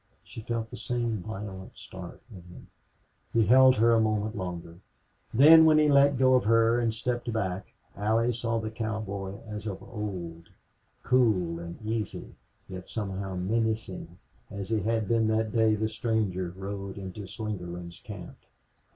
She 0.23 0.41
felt 0.41 0.71
the 0.71 0.77
same 0.77 1.19
violent 1.21 1.77
start 1.77 2.23
in 2.31 2.41
him. 2.51 2.67
He 3.33 3.45
held 3.45 3.75
her 3.75 3.93
a 3.93 4.01
moment 4.01 4.35
longer. 4.35 4.79
Then, 5.31 5.63
when 5.63 5.77
he 5.77 5.89
let 5.89 6.17
go 6.17 6.33
of 6.33 6.43
her 6.45 6.79
and 6.79 6.91
stepped 6.91 7.31
back 7.31 7.71
Allie 7.95 8.33
saw 8.33 8.57
the 8.59 8.71
cowboy 8.71 9.37
as 9.47 9.67
of 9.67 9.83
old, 9.83 10.49
cool 11.03 11.59
and 11.59 11.79
easy, 11.85 12.33
yet 12.67 12.89
somehow 12.89 13.35
menacing, 13.35 14.17
as 14.49 14.71
he 14.71 14.79
had 14.79 15.07
been 15.07 15.27
that 15.27 15.51
day 15.51 15.75
the 15.75 15.87
strangers 15.87 16.55
rode 16.55 16.97
into 16.97 17.27
Slingerland's 17.27 17.99
camp. 17.99 18.37